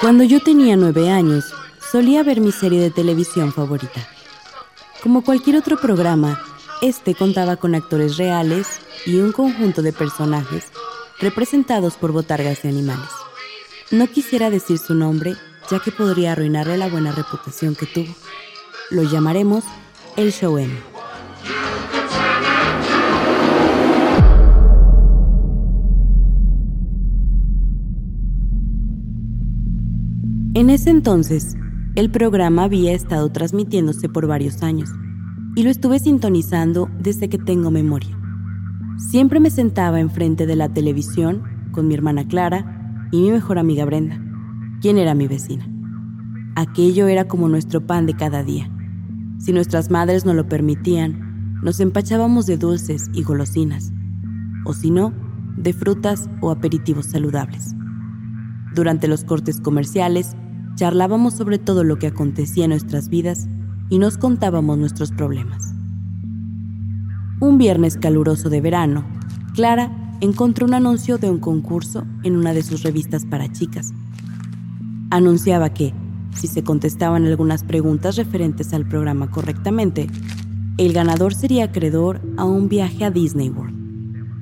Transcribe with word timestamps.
Cuando 0.00 0.24
yo 0.24 0.40
tenía 0.40 0.76
nueve 0.76 1.10
años, 1.10 1.54
solía 1.90 2.22
ver 2.22 2.40
mi 2.40 2.52
serie 2.52 2.80
de 2.80 2.90
televisión 2.90 3.52
favorita. 3.52 4.06
Como 5.02 5.24
cualquier 5.24 5.56
otro 5.56 5.78
programa, 5.78 6.38
este 6.82 7.14
contaba 7.14 7.56
con 7.56 7.74
actores 7.74 8.18
reales 8.18 8.66
y 9.06 9.16
un 9.16 9.32
conjunto 9.32 9.80
de 9.80 9.94
personajes 9.94 10.64
representados 11.18 11.94
por 11.94 12.12
botargas 12.12 12.62
de 12.62 12.68
animales. 12.68 13.08
No 13.90 14.06
quisiera 14.06 14.50
decir 14.50 14.78
su 14.78 14.94
nombre, 14.94 15.34
ya 15.70 15.80
que 15.80 15.90
podría 15.92 16.32
arruinarle 16.32 16.76
la 16.76 16.88
buena 16.88 17.12
reputación 17.12 17.74
que 17.74 17.86
tuvo. 17.86 18.14
Lo 18.90 19.02
llamaremos 19.02 19.64
el 20.16 20.30
Show 20.30 20.58
M. 20.58 20.95
En 30.56 30.70
ese 30.70 30.88
entonces, 30.88 31.54
el 31.96 32.10
programa 32.10 32.64
había 32.64 32.94
estado 32.94 33.28
transmitiéndose 33.28 34.08
por 34.08 34.26
varios 34.26 34.62
años 34.62 34.88
y 35.54 35.62
lo 35.64 35.68
estuve 35.68 35.98
sintonizando 35.98 36.88
desde 36.98 37.28
que 37.28 37.36
tengo 37.36 37.70
memoria. 37.70 38.18
Siempre 38.96 39.38
me 39.38 39.50
sentaba 39.50 40.00
enfrente 40.00 40.46
de 40.46 40.56
la 40.56 40.70
televisión 40.70 41.42
con 41.72 41.86
mi 41.86 41.92
hermana 41.92 42.26
Clara 42.26 43.10
y 43.12 43.20
mi 43.20 43.32
mejor 43.32 43.58
amiga 43.58 43.84
Brenda, 43.84 44.18
quien 44.80 44.96
era 44.96 45.14
mi 45.14 45.26
vecina. 45.26 45.68
Aquello 46.54 47.06
era 47.06 47.28
como 47.28 47.50
nuestro 47.50 47.86
pan 47.86 48.06
de 48.06 48.14
cada 48.14 48.42
día. 48.42 48.70
Si 49.38 49.52
nuestras 49.52 49.90
madres 49.90 50.24
no 50.24 50.32
lo 50.32 50.48
permitían, 50.48 51.60
nos 51.62 51.80
empachábamos 51.80 52.46
de 52.46 52.56
dulces 52.56 53.10
y 53.12 53.24
golosinas, 53.24 53.92
o 54.64 54.72
si 54.72 54.90
no, 54.90 55.12
de 55.58 55.74
frutas 55.74 56.30
o 56.40 56.50
aperitivos 56.50 57.04
saludables. 57.04 57.74
Durante 58.74 59.06
los 59.06 59.24
cortes 59.24 59.60
comerciales, 59.60 60.34
charlábamos 60.76 61.34
sobre 61.34 61.58
todo 61.58 61.82
lo 61.82 61.98
que 61.98 62.06
acontecía 62.06 62.64
en 62.64 62.70
nuestras 62.70 63.08
vidas 63.08 63.48
y 63.88 63.98
nos 63.98 64.18
contábamos 64.18 64.78
nuestros 64.78 65.10
problemas. 65.10 65.74
Un 67.40 67.58
viernes 67.58 67.96
caluroso 67.96 68.48
de 68.48 68.60
verano, 68.60 69.04
Clara 69.54 69.90
encontró 70.20 70.66
un 70.66 70.74
anuncio 70.74 71.18
de 71.18 71.30
un 71.30 71.38
concurso 71.38 72.04
en 72.22 72.36
una 72.36 72.54
de 72.54 72.62
sus 72.62 72.82
revistas 72.82 73.26
para 73.26 73.50
chicas. 73.50 73.92
Anunciaba 75.10 75.70
que, 75.70 75.92
si 76.34 76.46
se 76.46 76.62
contestaban 76.62 77.26
algunas 77.26 77.64
preguntas 77.64 78.16
referentes 78.16 78.72
al 78.72 78.86
programa 78.86 79.30
correctamente, 79.30 80.08
el 80.78 80.92
ganador 80.92 81.34
sería 81.34 81.64
acreedor 81.64 82.20
a 82.36 82.44
un 82.44 82.68
viaje 82.68 83.04
a 83.04 83.10
Disney 83.10 83.48
World. 83.48 83.74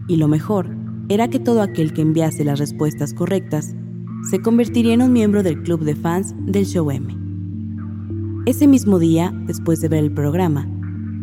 Y 0.09 0.17
lo 0.17 0.27
mejor 0.27 0.69
era 1.09 1.29
que 1.29 1.39
todo 1.39 1.63
aquel 1.63 1.93
que 1.93 2.03
enviase 2.03 2.45
las 2.45 2.59
respuestas 2.59 3.15
correctas 3.15 3.75
se 4.31 4.41
convertiría 4.41 4.95
en 4.95 5.03
un 5.03 5.13
miembro 5.13 5.43
del 5.43 5.63
club 5.63 5.85
de 5.85 5.95
fans 5.95 6.35
del 6.39 6.65
Show 6.65 6.91
M. 6.91 7.15
Ese 8.47 8.67
mismo 8.67 8.99
día, 8.99 9.33
después 9.47 9.81
de 9.81 9.89
ver 9.89 10.05
el 10.05 10.13
programa, 10.13 10.67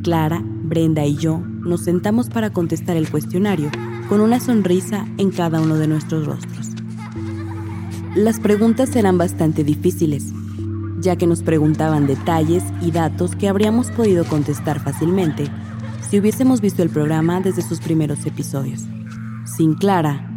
Clara, 0.03 0.43
Brenda 0.43 1.05
y 1.05 1.15
yo 1.15 1.39
nos 1.39 1.81
sentamos 1.81 2.29
para 2.29 2.51
contestar 2.51 2.97
el 2.97 3.09
cuestionario 3.09 3.69
con 4.07 4.21
una 4.21 4.39
sonrisa 4.39 5.05
en 5.17 5.31
cada 5.31 5.61
uno 5.61 5.75
de 5.75 5.87
nuestros 5.87 6.25
rostros. 6.25 6.69
Las 8.15 8.39
preguntas 8.39 8.95
eran 8.95 9.17
bastante 9.17 9.63
difíciles, 9.63 10.31
ya 10.99 11.15
que 11.15 11.27
nos 11.27 11.43
preguntaban 11.43 12.07
detalles 12.07 12.63
y 12.81 12.91
datos 12.91 13.35
que 13.35 13.47
habríamos 13.47 13.89
podido 13.91 14.25
contestar 14.25 14.79
fácilmente 14.79 15.45
si 16.09 16.19
hubiésemos 16.19 16.59
visto 16.61 16.83
el 16.83 16.89
programa 16.89 17.39
desde 17.39 17.61
sus 17.61 17.79
primeros 17.79 18.25
episodios. 18.25 18.81
Sin 19.45 19.75
Clara, 19.75 20.30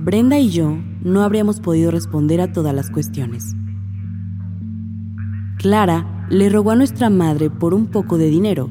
Brenda 0.00 0.38
y 0.38 0.50
yo 0.50 0.78
no 1.02 1.22
habríamos 1.22 1.58
podido 1.58 1.90
responder 1.90 2.40
a 2.40 2.52
todas 2.52 2.72
las 2.72 2.88
cuestiones. 2.88 3.56
Clara 5.58 6.26
le 6.30 6.48
rogó 6.48 6.70
a 6.70 6.76
nuestra 6.76 7.10
madre 7.10 7.50
por 7.50 7.74
un 7.74 7.86
poco 7.86 8.16
de 8.16 8.30
dinero 8.30 8.70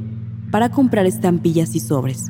para 0.51 0.71
comprar 0.71 1.05
estampillas 1.05 1.75
y 1.75 1.81
sobres. 1.81 2.27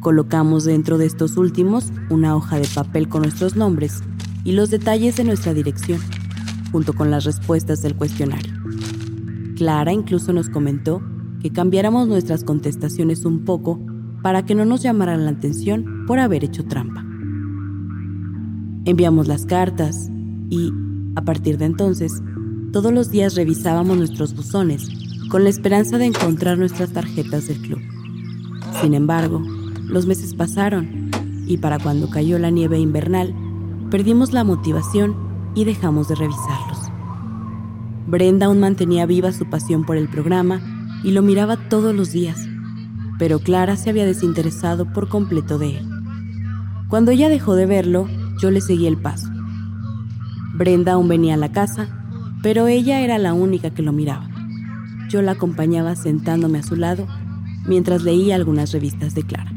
Colocamos 0.00 0.64
dentro 0.64 0.98
de 0.98 1.06
estos 1.06 1.36
últimos 1.36 1.92
una 2.10 2.34
hoja 2.34 2.58
de 2.58 2.66
papel 2.74 3.08
con 3.08 3.22
nuestros 3.22 3.54
nombres 3.54 4.02
y 4.42 4.50
los 4.50 4.70
detalles 4.70 5.16
de 5.16 5.22
nuestra 5.22 5.54
dirección, 5.54 6.00
junto 6.72 6.94
con 6.94 7.08
las 7.12 7.24
respuestas 7.24 7.82
del 7.82 7.94
cuestionario. 7.94 8.52
Clara 9.54 9.92
incluso 9.92 10.32
nos 10.32 10.48
comentó 10.48 11.00
que 11.40 11.52
cambiáramos 11.52 12.08
nuestras 12.08 12.42
contestaciones 12.42 13.24
un 13.24 13.44
poco 13.44 13.78
para 14.22 14.44
que 14.44 14.56
no 14.56 14.64
nos 14.64 14.82
llamaran 14.82 15.24
la 15.24 15.30
atención 15.30 16.04
por 16.08 16.18
haber 16.18 16.42
hecho 16.42 16.64
trampa. 16.64 17.01
Enviamos 18.84 19.28
las 19.28 19.46
cartas 19.46 20.10
y, 20.50 20.72
a 21.14 21.22
partir 21.22 21.56
de 21.56 21.66
entonces, 21.66 22.20
todos 22.72 22.92
los 22.92 23.10
días 23.10 23.36
revisábamos 23.36 23.96
nuestros 23.96 24.34
buzones 24.34 24.88
con 25.28 25.44
la 25.44 25.50
esperanza 25.50 25.98
de 25.98 26.06
encontrar 26.06 26.58
nuestras 26.58 26.92
tarjetas 26.92 27.46
del 27.46 27.60
club. 27.60 27.78
Sin 28.80 28.94
embargo, 28.94 29.40
los 29.84 30.06
meses 30.06 30.34
pasaron 30.34 31.10
y 31.46 31.58
para 31.58 31.78
cuando 31.78 32.10
cayó 32.10 32.40
la 32.40 32.50
nieve 32.50 32.80
invernal, 32.80 33.34
perdimos 33.88 34.32
la 34.32 34.42
motivación 34.42 35.14
y 35.54 35.64
dejamos 35.64 36.08
de 36.08 36.16
revisarlos. 36.16 36.78
Brenda 38.08 38.46
aún 38.46 38.58
mantenía 38.58 39.06
viva 39.06 39.30
su 39.30 39.48
pasión 39.48 39.84
por 39.84 39.96
el 39.96 40.08
programa 40.08 40.60
y 41.04 41.12
lo 41.12 41.22
miraba 41.22 41.68
todos 41.68 41.94
los 41.94 42.10
días, 42.10 42.48
pero 43.18 43.38
Clara 43.38 43.76
se 43.76 43.90
había 43.90 44.06
desinteresado 44.06 44.92
por 44.92 45.08
completo 45.08 45.58
de 45.58 45.78
él. 45.78 45.88
Cuando 46.88 47.12
ella 47.12 47.28
dejó 47.28 47.54
de 47.54 47.66
verlo, 47.66 48.08
yo 48.42 48.50
le 48.50 48.60
seguí 48.60 48.88
el 48.88 48.96
paso. 48.96 49.28
Brenda 50.54 50.94
aún 50.94 51.06
venía 51.06 51.34
a 51.34 51.36
la 51.36 51.52
casa, 51.52 51.86
pero 52.42 52.66
ella 52.66 53.00
era 53.00 53.16
la 53.18 53.34
única 53.34 53.70
que 53.70 53.82
lo 53.82 53.92
miraba. 53.92 54.28
Yo 55.08 55.22
la 55.22 55.32
acompañaba 55.32 55.94
sentándome 55.94 56.58
a 56.58 56.64
su 56.64 56.74
lado 56.74 57.06
mientras 57.68 58.02
leía 58.02 58.34
algunas 58.34 58.72
revistas 58.72 59.14
de 59.14 59.22
Clara. 59.22 59.52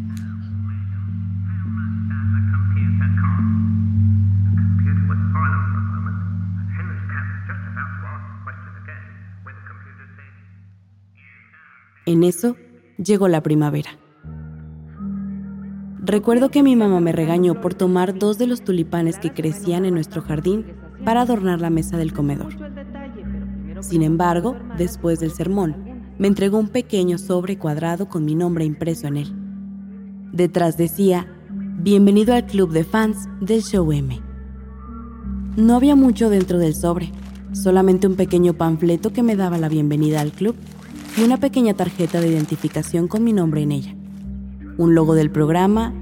En 12.05 12.23
eso 12.23 12.55
llegó 12.99 13.27
la 13.27 13.41
primavera. 13.41 14.04
Recuerdo 16.05 16.51
que 16.51 16.61
mi 16.61 16.75
mamá 16.75 16.99
me 16.99 17.11
regañó 17.11 17.59
por 17.61 17.73
tomar 17.73 18.19
dos 18.19 18.37
de 18.37 18.45
los 18.45 18.63
tulipanes 18.63 19.17
que 19.17 19.33
crecían 19.33 19.85
en 19.85 19.95
nuestro 19.95 20.21
jardín 20.21 20.63
para 21.03 21.21
adornar 21.21 21.61
la 21.61 21.71
mesa 21.71 21.97
del 21.97 22.13
comedor. 22.13 22.53
Sin 23.81 24.03
embargo, 24.03 24.55
después 24.77 25.19
del 25.19 25.31
sermón, 25.31 25.75
me 26.19 26.27
entregó 26.27 26.59
un 26.59 26.67
pequeño 26.67 27.17
sobre 27.17 27.57
cuadrado 27.57 28.07
con 28.07 28.23
mi 28.23 28.35
nombre 28.35 28.65
impreso 28.65 29.07
en 29.07 29.17
él. 29.17 29.33
Detrás 30.31 30.77
decía, 30.77 31.25
Bienvenido 31.79 32.35
al 32.35 32.45
club 32.45 32.71
de 32.71 32.83
fans 32.83 33.27
del 33.41 33.63
Show 33.63 33.91
M. 33.91 34.21
No 35.57 35.75
había 35.75 35.95
mucho 35.95 36.29
dentro 36.29 36.59
del 36.59 36.75
sobre, 36.75 37.11
solamente 37.51 38.05
un 38.05 38.15
pequeño 38.15 38.53
panfleto 38.53 39.11
que 39.11 39.23
me 39.23 39.35
daba 39.35 39.57
la 39.57 39.69
bienvenida 39.69 40.21
al 40.21 40.33
club 40.33 40.55
y 41.17 41.23
una 41.23 41.37
pequeña 41.37 41.73
tarjeta 41.73 42.21
de 42.21 42.27
identificación 42.27 43.07
con 43.07 43.23
mi 43.23 43.33
nombre 43.33 43.63
en 43.63 43.71
ella 43.71 43.95
un 44.77 44.95
logo 44.95 45.15
del 45.15 45.31
programa 45.31 45.93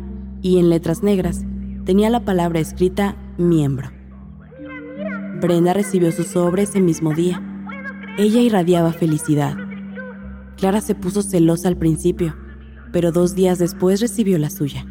y 0.41 0.59
en 0.59 0.69
letras 0.69 1.03
negras 1.03 1.45
tenía 1.85 2.09
la 2.09 2.25
palabra 2.25 2.59
escrita 2.59 3.15
miembro. 3.37 3.91
Brenda 5.41 5.73
recibió 5.73 6.11
su 6.11 6.23
sobre 6.23 6.63
ese 6.63 6.79
mismo 6.79 7.13
día. 7.13 7.41
Ella 8.17 8.39
irradiaba 8.39 8.93
felicidad. 8.93 9.57
Clara 10.57 10.81
se 10.81 10.95
puso 10.95 11.21
celosa 11.21 11.67
al 11.67 11.77
principio, 11.77 12.35
pero 12.91 13.11
dos 13.11 13.35
días 13.35 13.59
después 13.59 13.99
recibió 13.99 14.37
la 14.37 14.49
suya. 14.49 14.85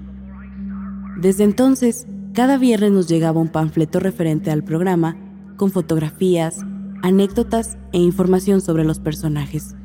Desde 1.19 1.45
entonces, 1.45 2.06
cada 2.35 2.59
viernes 2.59 2.93
nos 2.93 3.09
llegaba 3.09 3.41
un 3.41 3.49
panfleto 3.49 4.01
referente 4.01 4.51
al 4.51 4.65
programa, 4.65 5.17
con 5.56 5.71
fotografías, 5.71 6.59
anécdotas 7.03 7.79
e 7.93 7.99
información 7.99 8.61
sobre 8.61 8.85
los 8.85 8.99
personajes. 8.99 9.77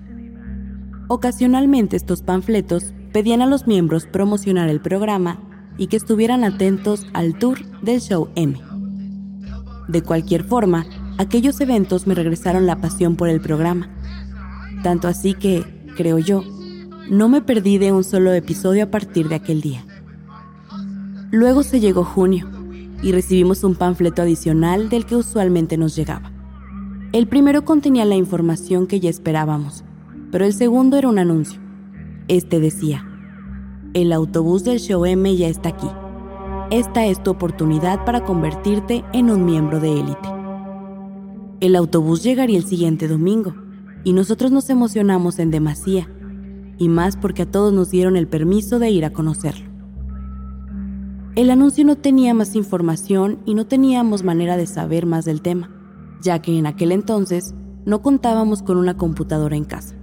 Ocasionalmente 1.07 1.95
estos 1.95 2.21
panfletos 2.21 2.93
pedían 3.17 3.41
a 3.41 3.47
los 3.47 3.65
miembros 3.65 4.05
promocionar 4.05 4.69
el 4.69 4.79
programa 4.79 5.39
y 5.75 5.87
que 5.87 5.97
estuvieran 5.97 6.43
atentos 6.43 7.07
al 7.13 7.35
tour 7.39 7.57
del 7.81 7.99
show 7.99 8.29
M. 8.35 8.61
De 9.87 10.03
cualquier 10.03 10.43
forma, 10.43 10.85
aquellos 11.17 11.59
eventos 11.59 12.05
me 12.05 12.13
regresaron 12.13 12.67
la 12.67 12.79
pasión 12.79 13.15
por 13.15 13.27
el 13.29 13.41
programa. 13.41 13.89
Tanto 14.83 15.07
así 15.07 15.33
que, 15.33 15.63
creo 15.95 16.19
yo, 16.19 16.43
no 17.09 17.27
me 17.27 17.41
perdí 17.41 17.79
de 17.79 17.91
un 17.91 18.03
solo 18.03 18.33
episodio 18.33 18.83
a 18.83 18.91
partir 18.91 19.29
de 19.29 19.33
aquel 19.33 19.61
día. 19.61 19.83
Luego 21.31 21.63
se 21.63 21.79
llegó 21.79 22.03
junio 22.03 22.47
y 23.01 23.13
recibimos 23.13 23.63
un 23.63 23.73
panfleto 23.73 24.21
adicional 24.21 24.89
del 24.89 25.07
que 25.07 25.15
usualmente 25.15 25.75
nos 25.75 25.95
llegaba. 25.95 26.31
El 27.13 27.25
primero 27.27 27.65
contenía 27.65 28.05
la 28.05 28.13
información 28.13 28.85
que 28.85 28.99
ya 28.99 29.09
esperábamos, 29.09 29.83
pero 30.31 30.45
el 30.45 30.53
segundo 30.53 30.97
era 30.97 31.09
un 31.09 31.17
anuncio. 31.17 31.59
Este 32.27 32.59
decía, 32.59 33.06
el 33.93 34.11
autobús 34.11 34.63
del 34.63 34.79
show 34.79 35.05
M 35.05 35.35
ya 35.35 35.47
está 35.47 35.69
aquí. 35.69 35.87
Esta 36.69 37.05
es 37.05 37.21
tu 37.23 37.31
oportunidad 37.31 38.03
para 38.05 38.25
convertirte 38.25 39.03
en 39.13 39.31
un 39.31 39.45
miembro 39.45 39.79
de 39.79 39.99
élite. 39.99 40.29
El 41.59 41.75
autobús 41.75 42.23
llegaría 42.23 42.57
el 42.57 42.65
siguiente 42.65 43.07
domingo 43.07 43.55
y 44.03 44.13
nosotros 44.13 44.51
nos 44.51 44.69
emocionamos 44.69 45.39
en 45.39 45.51
demasía, 45.51 46.09
y 46.77 46.89
más 46.89 47.17
porque 47.17 47.43
a 47.43 47.51
todos 47.51 47.73
nos 47.73 47.89
dieron 47.89 48.15
el 48.15 48.27
permiso 48.27 48.79
de 48.79 48.89
ir 48.89 49.05
a 49.05 49.11
conocerlo. 49.11 49.65
El 51.35 51.49
anuncio 51.49 51.85
no 51.85 51.95
tenía 51.95 52.33
más 52.33 52.55
información 52.55 53.39
y 53.45 53.53
no 53.53 53.65
teníamos 53.65 54.23
manera 54.23 54.57
de 54.57 54.67
saber 54.67 55.05
más 55.05 55.25
del 55.25 55.41
tema, 55.41 55.69
ya 56.21 56.41
que 56.41 56.57
en 56.57 56.65
aquel 56.65 56.91
entonces 56.91 57.53
no 57.85 58.01
contábamos 58.01 58.61
con 58.63 58.77
una 58.77 58.97
computadora 58.97 59.55
en 59.55 59.63
casa. 59.63 59.95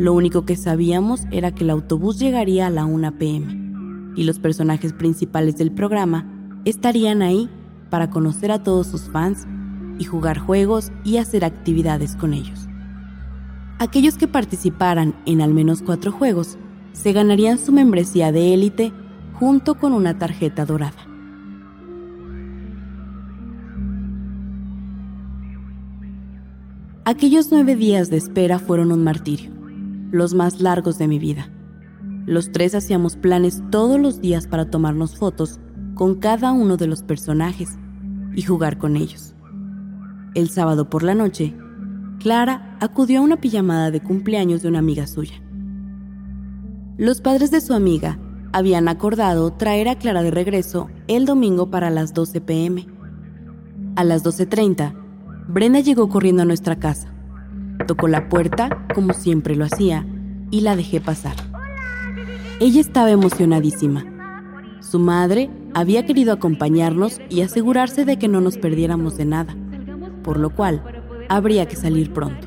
Lo 0.00 0.14
único 0.14 0.46
que 0.46 0.56
sabíamos 0.56 1.26
era 1.30 1.54
que 1.54 1.62
el 1.62 1.68
autobús 1.68 2.18
llegaría 2.18 2.66
a 2.66 2.70
la 2.70 2.86
1 2.86 3.18
pm 3.18 4.14
y 4.16 4.24
los 4.24 4.38
personajes 4.38 4.94
principales 4.94 5.58
del 5.58 5.72
programa 5.72 6.24
estarían 6.64 7.20
ahí 7.20 7.50
para 7.90 8.08
conocer 8.08 8.50
a 8.50 8.62
todos 8.62 8.86
sus 8.86 9.10
fans 9.10 9.46
y 9.98 10.04
jugar 10.04 10.38
juegos 10.38 10.90
y 11.04 11.18
hacer 11.18 11.44
actividades 11.44 12.16
con 12.16 12.32
ellos. 12.32 12.66
Aquellos 13.78 14.16
que 14.16 14.26
participaran 14.26 15.14
en 15.26 15.42
al 15.42 15.52
menos 15.52 15.82
cuatro 15.82 16.12
juegos 16.12 16.56
se 16.94 17.12
ganarían 17.12 17.58
su 17.58 17.70
membresía 17.70 18.32
de 18.32 18.54
élite 18.54 18.94
junto 19.34 19.74
con 19.74 19.92
una 19.92 20.16
tarjeta 20.16 20.64
dorada. 20.64 20.96
Aquellos 27.04 27.52
nueve 27.52 27.76
días 27.76 28.08
de 28.08 28.16
espera 28.16 28.58
fueron 28.58 28.92
un 28.92 29.04
martirio 29.04 29.59
los 30.10 30.34
más 30.34 30.60
largos 30.60 30.98
de 30.98 31.08
mi 31.08 31.18
vida. 31.18 31.50
Los 32.26 32.52
tres 32.52 32.74
hacíamos 32.74 33.16
planes 33.16 33.62
todos 33.70 33.98
los 33.98 34.20
días 34.20 34.46
para 34.46 34.70
tomarnos 34.70 35.16
fotos 35.16 35.60
con 35.94 36.16
cada 36.16 36.52
uno 36.52 36.76
de 36.76 36.86
los 36.86 37.02
personajes 37.02 37.78
y 38.34 38.42
jugar 38.42 38.78
con 38.78 38.96
ellos. 38.96 39.34
El 40.34 40.48
sábado 40.48 40.88
por 40.88 41.02
la 41.02 41.14
noche, 41.14 41.56
Clara 42.18 42.76
acudió 42.80 43.20
a 43.20 43.22
una 43.22 43.40
pijamada 43.40 43.90
de 43.90 44.00
cumpleaños 44.00 44.62
de 44.62 44.68
una 44.68 44.78
amiga 44.78 45.06
suya. 45.06 45.42
Los 46.96 47.20
padres 47.20 47.50
de 47.50 47.60
su 47.60 47.72
amiga 47.72 48.18
habían 48.52 48.88
acordado 48.88 49.52
traer 49.52 49.88
a 49.88 49.96
Clara 49.96 50.22
de 50.22 50.30
regreso 50.30 50.88
el 51.08 51.24
domingo 51.24 51.70
para 51.70 51.90
las 51.90 52.14
12 52.14 52.40
pm. 52.40 52.86
A 53.96 54.04
las 54.04 54.24
12.30, 54.24 54.94
Brenda 55.48 55.80
llegó 55.80 56.08
corriendo 56.08 56.42
a 56.42 56.46
nuestra 56.46 56.76
casa 56.76 57.09
Tocó 57.90 58.06
la 58.06 58.28
puerta, 58.28 58.86
como 58.94 59.12
siempre 59.14 59.56
lo 59.56 59.64
hacía, 59.64 60.06
y 60.52 60.60
la 60.60 60.76
dejé 60.76 61.00
pasar. 61.00 61.34
Ella 62.60 62.80
estaba 62.80 63.10
emocionadísima. 63.10 64.04
Su 64.78 65.00
madre 65.00 65.50
había 65.74 66.06
querido 66.06 66.32
acompañarnos 66.32 67.20
y 67.28 67.40
asegurarse 67.40 68.04
de 68.04 68.16
que 68.16 68.28
no 68.28 68.40
nos 68.40 68.58
perdiéramos 68.58 69.16
de 69.16 69.24
nada, 69.24 69.56
por 70.22 70.38
lo 70.38 70.50
cual 70.50 70.84
habría 71.28 71.66
que 71.66 71.74
salir 71.74 72.12
pronto. 72.12 72.46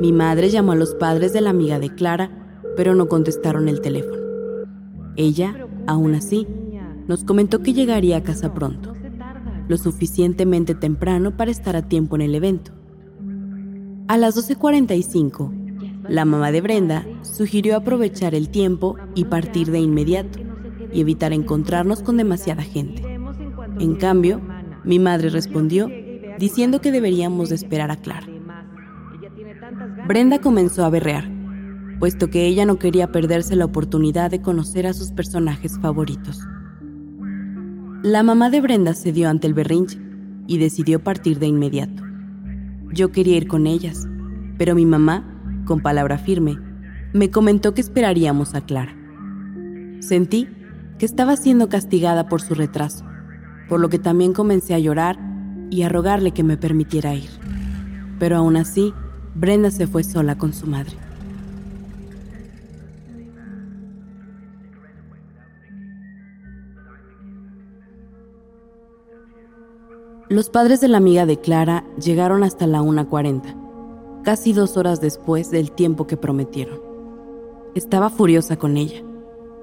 Mi 0.00 0.12
madre 0.12 0.50
llamó 0.50 0.70
a 0.70 0.76
los 0.76 0.94
padres 0.94 1.32
de 1.32 1.40
la 1.40 1.50
amiga 1.50 1.80
de 1.80 1.92
Clara, 1.92 2.30
pero 2.76 2.94
no 2.94 3.08
contestaron 3.08 3.68
el 3.68 3.80
teléfono. 3.80 4.22
Ella, 5.16 5.66
aún 5.88 6.14
así, 6.14 6.46
nos 7.08 7.24
comentó 7.24 7.60
que 7.64 7.72
llegaría 7.72 8.18
a 8.18 8.22
casa 8.22 8.54
pronto, 8.54 8.94
lo 9.66 9.76
suficientemente 9.78 10.76
temprano 10.76 11.36
para 11.36 11.50
estar 11.50 11.74
a 11.74 11.88
tiempo 11.88 12.14
en 12.14 12.22
el 12.22 12.36
evento. 12.36 12.77
A 14.08 14.16
las 14.16 14.36
12.45, 14.38 16.08
la 16.08 16.24
mamá 16.24 16.50
de 16.50 16.62
Brenda 16.62 17.06
sugirió 17.20 17.76
aprovechar 17.76 18.34
el 18.34 18.48
tiempo 18.48 18.96
y 19.14 19.26
partir 19.26 19.70
de 19.70 19.80
inmediato 19.80 20.38
y 20.90 21.02
evitar 21.02 21.34
encontrarnos 21.34 22.02
con 22.02 22.16
demasiada 22.16 22.62
gente. 22.62 23.02
En 23.78 23.96
cambio, 23.96 24.40
mi 24.82 24.98
madre 24.98 25.28
respondió 25.28 25.90
diciendo 26.38 26.80
que 26.80 26.90
deberíamos 26.90 27.50
de 27.50 27.56
esperar 27.56 27.90
a 27.90 27.96
Clara. 27.96 28.26
Brenda 30.06 30.40
comenzó 30.40 30.86
a 30.86 30.90
berrear, 30.90 31.30
puesto 31.98 32.30
que 32.30 32.46
ella 32.46 32.64
no 32.64 32.78
quería 32.78 33.12
perderse 33.12 33.56
la 33.56 33.66
oportunidad 33.66 34.30
de 34.30 34.40
conocer 34.40 34.86
a 34.86 34.94
sus 34.94 35.12
personajes 35.12 35.78
favoritos. 35.82 36.40
La 38.02 38.22
mamá 38.22 38.48
de 38.48 38.62
Brenda 38.62 38.94
cedió 38.94 39.28
ante 39.28 39.46
el 39.46 39.52
berrinche 39.52 40.00
y 40.46 40.56
decidió 40.56 41.04
partir 41.04 41.38
de 41.38 41.46
inmediato. 41.48 42.07
Yo 42.92 43.12
quería 43.12 43.36
ir 43.36 43.48
con 43.48 43.66
ellas, 43.66 44.06
pero 44.56 44.74
mi 44.74 44.86
mamá, 44.86 45.24
con 45.66 45.80
palabra 45.80 46.18
firme, 46.18 46.58
me 47.12 47.30
comentó 47.30 47.74
que 47.74 47.80
esperaríamos 47.80 48.54
a 48.54 48.60
Clara. 48.62 48.96
Sentí 50.00 50.48
que 50.98 51.06
estaba 51.06 51.36
siendo 51.36 51.68
castigada 51.68 52.28
por 52.28 52.40
su 52.40 52.54
retraso, 52.54 53.04
por 53.68 53.80
lo 53.80 53.88
que 53.88 53.98
también 53.98 54.32
comencé 54.32 54.74
a 54.74 54.78
llorar 54.78 55.18
y 55.70 55.82
a 55.82 55.88
rogarle 55.88 56.32
que 56.32 56.42
me 56.42 56.56
permitiera 56.56 57.14
ir. 57.14 57.30
Pero 58.18 58.36
aún 58.36 58.56
así, 58.56 58.92
Brenda 59.34 59.70
se 59.70 59.86
fue 59.86 60.02
sola 60.02 60.36
con 60.36 60.52
su 60.52 60.66
madre. 60.66 60.96
Los 70.30 70.50
padres 70.50 70.82
de 70.82 70.88
la 70.88 70.98
amiga 70.98 71.24
de 71.24 71.40
Clara 71.40 71.84
llegaron 71.98 72.44
hasta 72.44 72.66
la 72.66 72.82
1.40, 72.82 74.22
casi 74.24 74.52
dos 74.52 74.76
horas 74.76 75.00
después 75.00 75.50
del 75.50 75.72
tiempo 75.72 76.06
que 76.06 76.18
prometieron. 76.18 76.82
Estaba 77.74 78.10
furiosa 78.10 78.58
con 78.58 78.76
ella, 78.76 79.02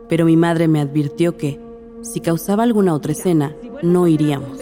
pero 0.10 0.26
mi 0.26 0.36
madre 0.36 0.68
me 0.68 0.82
advirtió 0.82 1.38
que, 1.38 1.60
si 2.02 2.20
causaba 2.20 2.64
alguna 2.64 2.96
otra 2.96 3.12
escena, 3.12 3.56
no 3.84 4.08
iríamos. 4.08 4.58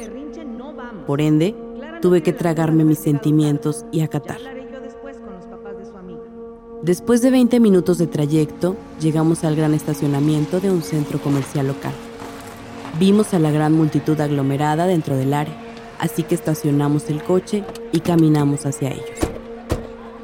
Por 1.08 1.22
ende, 1.22 1.56
tuve 2.02 2.22
que 2.22 2.34
tragarme 2.34 2.84
mis 2.84 3.00
sentimientos 3.00 3.86
y 3.94 4.02
acatar. 4.02 4.40
Después 6.82 7.22
de 7.22 7.32
20 7.32 7.62
minutos 7.62 7.98
de 7.98 8.08
trayecto, 8.08 8.76
llegamos 9.00 9.46
al 9.46 9.56
gran 9.56 9.74
estacionamiento 9.74 10.60
de 10.60 10.70
un 10.70 10.82
centro 10.82 11.22
comercial 11.22 11.68
local. 11.68 11.94
Vimos 13.00 13.34
a 13.34 13.40
la 13.40 13.52
gran 13.52 13.72
multitud 13.72 14.20
aglomerada 14.20 14.86
dentro 14.86 15.16
del 15.16 15.34
área 15.34 15.63
así 16.04 16.24
que 16.24 16.36
estacionamos 16.36 17.10
el 17.10 17.24
coche 17.24 17.64
y 17.94 18.02
caminamos 18.02 18.66
hacia 18.66 18.90
ellos. 18.90 19.08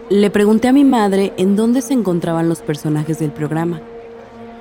Le 0.10 0.30
pregunté 0.30 0.68
a 0.68 0.74
mi 0.74 0.84
madre 0.84 1.34
en 1.38 1.56
dónde 1.56 1.82
se 1.82 1.94
encontraban 1.94 2.50
los 2.50 2.60
personajes 2.60 3.20
del 3.20 3.32
programa 3.32 3.80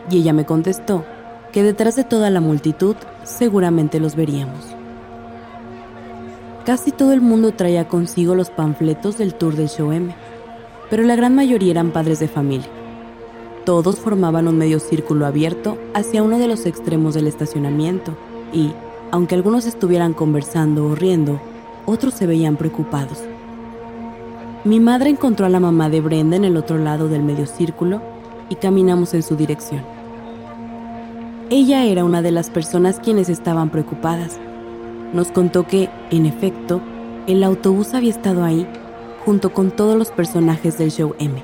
y 0.08 0.18
ella 0.18 0.32
me 0.32 0.46
contestó 0.46 1.04
que 1.52 1.64
detrás 1.64 1.96
de 1.96 2.04
toda 2.04 2.30
la 2.30 2.40
multitud 2.40 2.94
seguramente 3.24 3.98
los 3.98 4.14
veríamos. 4.14 4.64
Casi 6.64 6.92
todo 6.92 7.12
el 7.12 7.20
mundo 7.20 7.52
traía 7.52 7.88
consigo 7.88 8.36
los 8.36 8.50
panfletos 8.50 9.18
del 9.18 9.34
tour 9.34 9.56
del 9.56 9.68
show 9.68 9.90
M, 9.90 10.14
pero 10.88 11.02
la 11.02 11.16
gran 11.16 11.34
mayoría 11.34 11.72
eran 11.72 11.90
padres 11.90 12.20
de 12.20 12.28
familia. 12.28 12.68
Todos 13.64 13.98
formaban 13.98 14.46
un 14.46 14.56
medio 14.56 14.78
círculo 14.78 15.26
abierto 15.26 15.78
hacia 15.94 16.22
uno 16.22 16.38
de 16.38 16.46
los 16.46 16.64
extremos 16.64 17.14
del 17.14 17.26
estacionamiento 17.26 18.16
y, 18.52 18.70
aunque 19.10 19.34
algunos 19.34 19.66
estuvieran 19.66 20.12
conversando 20.12 20.86
o 20.86 20.94
riendo, 20.94 21.40
otros 21.86 22.14
se 22.14 22.26
veían 22.26 22.56
preocupados. 22.56 23.22
Mi 24.64 24.80
madre 24.80 25.10
encontró 25.10 25.46
a 25.46 25.48
la 25.48 25.60
mamá 25.60 25.88
de 25.88 26.00
Brenda 26.00 26.36
en 26.36 26.44
el 26.44 26.56
otro 26.56 26.78
lado 26.78 27.08
del 27.08 27.22
medio 27.22 27.46
círculo 27.46 28.02
y 28.50 28.56
caminamos 28.56 29.14
en 29.14 29.22
su 29.22 29.36
dirección. 29.36 29.82
Ella 31.50 31.84
era 31.84 32.04
una 32.04 32.20
de 32.20 32.30
las 32.30 32.50
personas 32.50 33.00
quienes 33.00 33.30
estaban 33.30 33.70
preocupadas. 33.70 34.38
Nos 35.14 35.32
contó 35.32 35.66
que, 35.66 35.88
en 36.10 36.26
efecto, 36.26 36.82
el 37.26 37.42
autobús 37.42 37.94
había 37.94 38.10
estado 38.10 38.44
ahí 38.44 38.66
junto 39.24 39.52
con 39.54 39.70
todos 39.70 39.96
los 39.96 40.10
personajes 40.10 40.76
del 40.76 40.90
show 40.90 41.14
M. 41.18 41.42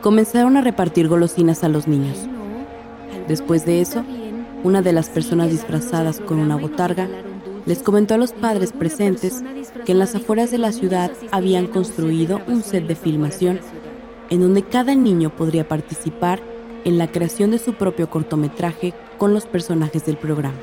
Comenzaron 0.00 0.56
a 0.56 0.62
repartir 0.62 1.08
golosinas 1.08 1.64
a 1.64 1.68
los 1.68 1.88
niños. 1.88 2.26
Después 3.28 3.66
de 3.66 3.80
eso, 3.80 4.04
una 4.66 4.82
de 4.82 4.92
las 4.92 5.08
personas 5.08 5.48
disfrazadas 5.48 6.18
con 6.18 6.40
una 6.40 6.56
botarga 6.56 7.06
les 7.66 7.84
comentó 7.84 8.14
a 8.14 8.18
los 8.18 8.32
padres 8.32 8.72
presentes 8.72 9.44
que 9.84 9.92
en 9.92 10.00
las 10.00 10.16
afueras 10.16 10.50
de 10.50 10.58
la 10.58 10.72
ciudad 10.72 11.12
habían 11.30 11.68
construido 11.68 12.40
un 12.48 12.64
set 12.64 12.84
de 12.88 12.96
filmación 12.96 13.60
en 14.28 14.40
donde 14.40 14.64
cada 14.64 14.96
niño 14.96 15.30
podría 15.30 15.68
participar 15.68 16.40
en 16.84 16.98
la 16.98 17.06
creación 17.06 17.52
de 17.52 17.60
su 17.60 17.74
propio 17.74 18.10
cortometraje 18.10 18.92
con 19.18 19.32
los 19.32 19.46
personajes 19.46 20.04
del 20.04 20.16
programa. 20.16 20.58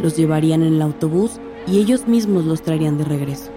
Los 0.00 0.16
llevarían 0.16 0.64
en 0.64 0.74
el 0.74 0.82
autobús 0.82 1.40
y 1.68 1.78
ellos 1.78 2.08
mismos 2.08 2.44
los 2.44 2.60
traerían 2.60 2.98
de 2.98 3.04
regreso. 3.04 3.52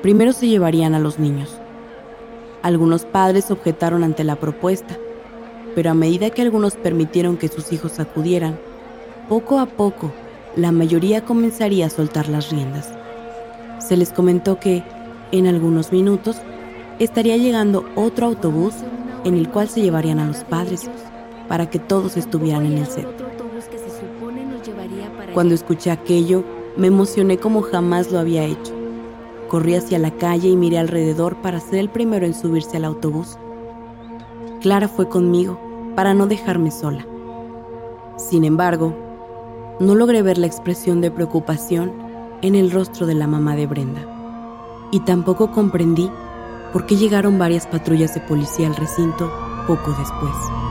Primero 0.00 0.32
se 0.32 0.48
llevarían 0.48 0.94
a 0.94 1.00
los 1.00 1.18
niños. 1.18 1.58
Algunos 2.62 3.04
padres 3.04 3.50
objetaron 3.50 4.04
ante 4.04 4.24
la 4.24 4.36
propuesta, 4.36 4.96
pero 5.78 5.92
a 5.92 5.94
medida 5.94 6.30
que 6.30 6.42
algunos 6.42 6.74
permitieron 6.74 7.36
que 7.36 7.46
sus 7.46 7.72
hijos 7.72 8.00
acudieran, 8.00 8.58
poco 9.28 9.60
a 9.60 9.66
poco 9.66 10.10
la 10.56 10.72
mayoría 10.72 11.24
comenzaría 11.24 11.86
a 11.86 11.88
soltar 11.88 12.28
las 12.28 12.50
riendas. 12.50 12.92
Se 13.78 13.96
les 13.96 14.10
comentó 14.10 14.58
que, 14.58 14.82
en 15.30 15.46
algunos 15.46 15.92
minutos, 15.92 16.38
estaría 16.98 17.36
llegando 17.36 17.84
otro 17.94 18.26
autobús 18.26 18.74
en 19.24 19.36
el 19.36 19.50
cual 19.50 19.68
se 19.68 19.80
llevarían 19.80 20.18
a 20.18 20.26
los 20.26 20.38
padres 20.38 20.90
para 21.46 21.70
que 21.70 21.78
todos 21.78 22.16
estuvieran 22.16 22.66
en 22.66 22.78
el 22.78 22.86
set. 22.88 23.06
Cuando 25.32 25.54
escuché 25.54 25.92
aquello, 25.92 26.42
Me 26.76 26.88
emocioné 26.88 27.38
como 27.38 27.62
jamás 27.62 28.10
lo 28.10 28.18
había 28.18 28.42
hecho. 28.42 28.74
Corrí 29.46 29.76
hacia 29.76 30.00
la 30.00 30.10
calle 30.10 30.48
y 30.48 30.56
miré 30.56 30.78
alrededor 30.78 31.36
para 31.36 31.60
ser 31.60 31.78
el 31.78 31.88
primero 31.88 32.26
en 32.26 32.34
subirse 32.34 32.78
al 32.78 32.84
autobús. 32.84 33.38
Clara 34.60 34.88
fue 34.88 35.08
conmigo 35.08 35.67
para 35.98 36.14
no 36.14 36.28
dejarme 36.28 36.70
sola. 36.70 37.04
Sin 38.16 38.44
embargo, 38.44 38.94
no 39.80 39.96
logré 39.96 40.22
ver 40.22 40.38
la 40.38 40.46
expresión 40.46 41.00
de 41.00 41.10
preocupación 41.10 41.92
en 42.40 42.54
el 42.54 42.70
rostro 42.70 43.04
de 43.04 43.16
la 43.16 43.26
mamá 43.26 43.56
de 43.56 43.66
Brenda. 43.66 44.06
Y 44.92 45.00
tampoco 45.00 45.50
comprendí 45.50 46.08
por 46.72 46.86
qué 46.86 46.94
llegaron 46.94 47.36
varias 47.36 47.66
patrullas 47.66 48.14
de 48.14 48.20
policía 48.20 48.68
al 48.68 48.76
recinto 48.76 49.28
poco 49.66 49.90
después. 49.98 50.67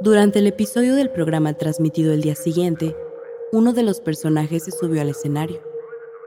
Durante 0.00 0.38
el 0.38 0.46
episodio 0.46 0.94
del 0.94 1.10
programa 1.10 1.54
transmitido 1.54 2.12
el 2.12 2.22
día 2.22 2.36
siguiente, 2.36 2.96
uno 3.50 3.72
de 3.72 3.82
los 3.82 4.00
personajes 4.00 4.62
se 4.62 4.70
subió 4.70 5.00
al 5.00 5.08
escenario 5.08 5.60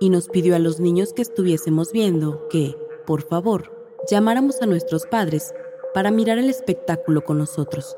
y 0.02 0.10
nos 0.10 0.28
pidió 0.28 0.58
a 0.58 0.60
los 0.60 0.82
niños 0.82 1.14
que 1.14 1.22
estuviésemos 1.22 1.94
viendo 1.94 2.50
que, 2.50 2.76
por 3.06 3.22
favor, 3.22 3.72
llamáramos 4.10 4.62
a 4.62 4.66
nuestros 4.66 5.06
padres 5.06 5.54
para 5.94 6.12
mirar 6.12 6.38
el 6.38 6.50
espectáculo 6.50 7.24
con 7.24 7.38
nosotros. 7.38 7.96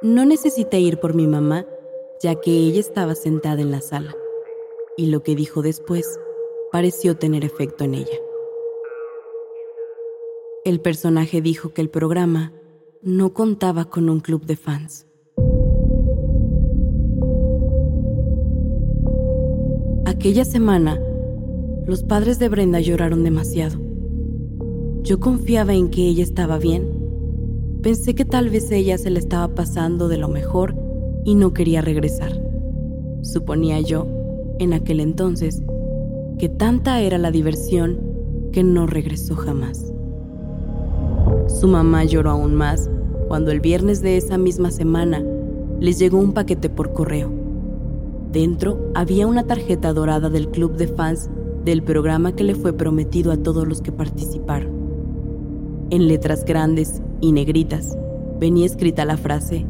No 0.00 0.24
necesité 0.24 0.78
ir 0.78 1.00
por 1.00 1.14
mi 1.14 1.26
mamá, 1.26 1.66
ya 2.20 2.36
que 2.36 2.52
ella 2.52 2.78
estaba 2.78 3.16
sentada 3.16 3.60
en 3.62 3.72
la 3.72 3.80
sala, 3.80 4.14
y 4.96 5.06
lo 5.06 5.24
que 5.24 5.34
dijo 5.34 5.62
después 5.62 6.20
pareció 6.70 7.16
tener 7.16 7.44
efecto 7.44 7.82
en 7.82 7.94
ella. 7.94 8.18
El 10.64 10.80
personaje 10.80 11.40
dijo 11.40 11.74
que 11.74 11.82
el 11.82 11.90
programa 11.90 12.52
no 13.04 13.32
contaba 13.32 13.86
con 13.86 14.08
un 14.08 14.20
club 14.20 14.46
de 14.46 14.54
fans. 14.54 15.08
Aquella 20.06 20.44
semana, 20.44 21.00
los 21.84 22.04
padres 22.04 22.38
de 22.38 22.48
Brenda 22.48 22.78
lloraron 22.78 23.24
demasiado. 23.24 23.80
Yo 25.02 25.18
confiaba 25.18 25.74
en 25.74 25.90
que 25.90 26.06
ella 26.06 26.22
estaba 26.22 26.58
bien. 26.58 26.86
Pensé 27.82 28.14
que 28.14 28.24
tal 28.24 28.50
vez 28.50 28.70
ella 28.70 28.96
se 28.98 29.10
le 29.10 29.18
estaba 29.18 29.52
pasando 29.52 30.06
de 30.06 30.18
lo 30.18 30.28
mejor 30.28 30.76
y 31.24 31.34
no 31.34 31.52
quería 31.52 31.80
regresar. 31.80 32.40
Suponía 33.22 33.80
yo, 33.80 34.06
en 34.60 34.74
aquel 34.74 35.00
entonces, 35.00 35.60
que 36.38 36.48
tanta 36.48 37.00
era 37.00 37.18
la 37.18 37.32
diversión 37.32 37.98
que 38.52 38.62
no 38.62 38.86
regresó 38.86 39.34
jamás. 39.34 39.92
Su 41.48 41.66
mamá 41.66 42.04
lloró 42.04 42.30
aún 42.30 42.54
más 42.54 42.88
cuando 43.32 43.50
el 43.50 43.60
viernes 43.60 44.02
de 44.02 44.18
esa 44.18 44.36
misma 44.36 44.70
semana 44.70 45.24
les 45.80 45.98
llegó 45.98 46.18
un 46.18 46.34
paquete 46.34 46.68
por 46.68 46.92
correo. 46.92 47.30
Dentro 48.30 48.90
había 48.94 49.26
una 49.26 49.44
tarjeta 49.46 49.94
dorada 49.94 50.28
del 50.28 50.50
club 50.50 50.76
de 50.76 50.86
fans 50.86 51.30
del 51.64 51.82
programa 51.82 52.36
que 52.36 52.44
le 52.44 52.54
fue 52.54 52.74
prometido 52.74 53.32
a 53.32 53.38
todos 53.38 53.66
los 53.66 53.80
que 53.80 53.90
participaron. 53.90 54.68
En 55.88 56.08
letras 56.08 56.44
grandes 56.44 57.00
y 57.22 57.32
negritas 57.32 57.96
venía 58.38 58.66
escrita 58.66 59.06
la 59.06 59.16
frase 59.16 59.64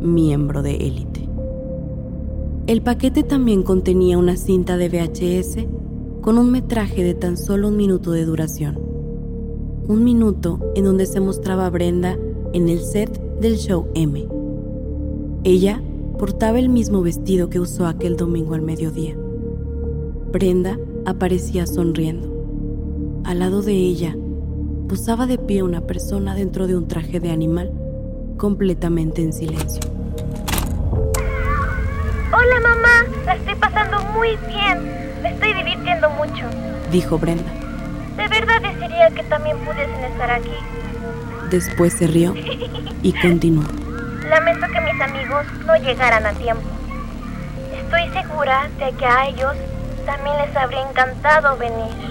miembro 0.00 0.62
de 0.62 0.76
élite. 0.76 1.28
El 2.68 2.80
paquete 2.80 3.24
también 3.24 3.64
contenía 3.64 4.18
una 4.18 4.36
cinta 4.36 4.76
de 4.76 4.88
VHS 4.88 5.66
con 6.20 6.38
un 6.38 6.52
metraje 6.52 7.02
de 7.02 7.14
tan 7.14 7.36
solo 7.36 7.66
un 7.66 7.76
minuto 7.76 8.12
de 8.12 8.24
duración 8.24 8.90
un 9.90 10.04
minuto 10.04 10.60
en 10.76 10.84
donde 10.84 11.04
se 11.04 11.18
mostraba 11.18 11.66
a 11.66 11.70
Brenda 11.70 12.16
en 12.52 12.68
el 12.68 12.80
set 12.80 13.20
del 13.40 13.56
show 13.56 13.88
M. 13.94 14.26
Ella 15.44 15.82
portaba 16.18 16.58
el 16.58 16.68
mismo 16.68 17.02
vestido 17.02 17.48
que 17.48 17.60
usó 17.60 17.86
aquel 17.86 18.16
domingo 18.16 18.54
al 18.54 18.62
mediodía. 18.62 19.16
Brenda 20.32 20.78
aparecía 21.06 21.66
sonriendo. 21.66 22.28
Al 23.24 23.38
lado 23.38 23.62
de 23.62 23.72
ella 23.72 24.16
posaba 24.88 25.26
de 25.26 25.38
pie 25.38 25.62
una 25.62 25.82
persona 25.82 26.34
dentro 26.34 26.66
de 26.66 26.76
un 26.76 26.88
traje 26.88 27.20
de 27.20 27.30
animal, 27.30 27.72
completamente 28.36 29.22
en 29.22 29.32
silencio. 29.32 29.82
Hola 32.32 32.60
mamá, 32.62 33.06
la 33.26 33.34
estoy 33.36 33.54
pasando 33.54 33.98
muy 34.12 34.30
bien, 34.48 34.82
me 35.22 35.30
estoy 35.30 35.52
divirtiendo 35.54 36.10
mucho, 36.10 36.46
dijo 36.90 37.18
Brenda. 37.18 37.52
De 38.16 38.28
verdad 38.28 38.60
desearía 38.60 39.10
que 39.10 39.22
también 39.24 39.56
pudiesen 39.58 40.04
estar 40.04 40.30
aquí. 40.30 40.50
Después 41.50 41.94
se 41.94 42.06
rió 42.06 42.34
y 43.02 43.12
continuó. 43.12 43.64
Lamento 44.28 44.66
que 44.72 44.80
mis 44.80 45.00
amigos 45.00 45.44
no 45.66 45.74
llegaran 45.76 46.24
a 46.24 46.32
tiempo. 46.32 46.62
Estoy 47.76 48.08
segura 48.12 48.68
de 48.78 48.92
que 48.92 49.04
a 49.04 49.26
ellos 49.26 49.56
también 50.06 50.36
les 50.36 50.54
habría 50.54 50.88
encantado 50.88 51.56
venir. 51.56 52.09